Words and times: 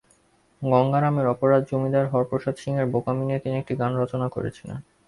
গঙ্গারামের 0.61 1.25
অপরাধ, 1.25 1.61
জমিদার 1.69 2.05
হরপ্রসাদ 2.07 2.55
সিংহের 2.57 2.87
বোকামি 2.93 3.23
নিয়ে 3.25 3.43
তিনি 3.43 3.55
একটা 3.57 3.73
গান 3.75 3.91
রচনা 3.97 4.27
করেছিলেন। 4.29 4.77